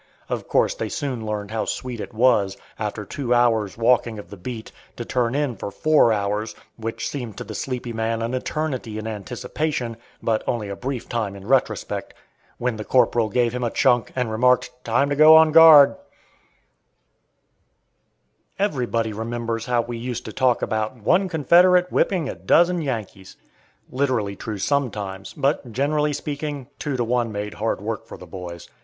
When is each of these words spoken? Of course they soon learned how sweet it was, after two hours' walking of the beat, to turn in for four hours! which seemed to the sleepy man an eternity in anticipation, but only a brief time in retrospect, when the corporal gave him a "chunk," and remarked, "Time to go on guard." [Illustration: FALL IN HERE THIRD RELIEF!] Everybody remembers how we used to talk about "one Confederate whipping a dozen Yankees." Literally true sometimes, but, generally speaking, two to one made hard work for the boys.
Of 0.29 0.47
course 0.47 0.73
they 0.73 0.89
soon 0.89 1.27
learned 1.27 1.51
how 1.51 1.65
sweet 1.65 1.99
it 1.99 2.11
was, 2.11 2.57
after 2.79 3.05
two 3.05 3.35
hours' 3.35 3.77
walking 3.77 4.17
of 4.17 4.31
the 4.31 4.35
beat, 4.35 4.71
to 4.95 5.05
turn 5.05 5.35
in 5.35 5.55
for 5.55 5.69
four 5.69 6.11
hours! 6.11 6.55
which 6.75 7.07
seemed 7.07 7.37
to 7.37 7.43
the 7.43 7.53
sleepy 7.53 7.93
man 7.93 8.23
an 8.23 8.33
eternity 8.33 8.97
in 8.97 9.05
anticipation, 9.05 9.97
but 10.19 10.43
only 10.47 10.69
a 10.69 10.75
brief 10.75 11.07
time 11.07 11.35
in 11.35 11.45
retrospect, 11.47 12.15
when 12.57 12.77
the 12.77 12.83
corporal 12.83 13.29
gave 13.29 13.53
him 13.53 13.63
a 13.63 13.69
"chunk," 13.69 14.11
and 14.15 14.31
remarked, 14.31 14.71
"Time 14.83 15.07
to 15.11 15.15
go 15.15 15.35
on 15.35 15.51
guard." 15.51 15.89
[Illustration: 18.57 18.57
FALL 18.57 18.57
IN 18.57 18.57
HERE 18.57 18.57
THIRD 18.57 18.73
RELIEF!] 18.73 18.73
Everybody 18.73 19.13
remembers 19.13 19.65
how 19.67 19.81
we 19.83 19.97
used 19.99 20.25
to 20.25 20.33
talk 20.33 20.63
about 20.63 20.95
"one 20.95 21.29
Confederate 21.29 21.91
whipping 21.91 22.27
a 22.27 22.33
dozen 22.33 22.81
Yankees." 22.81 23.35
Literally 23.91 24.35
true 24.35 24.57
sometimes, 24.57 25.33
but, 25.35 25.71
generally 25.71 26.11
speaking, 26.13 26.69
two 26.79 26.97
to 26.97 27.03
one 27.03 27.31
made 27.31 27.53
hard 27.53 27.79
work 27.79 28.07
for 28.07 28.17
the 28.17 28.25
boys. 28.25 28.67